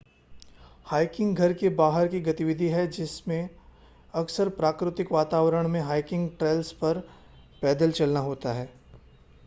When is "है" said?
2.67-2.85, 8.53-8.69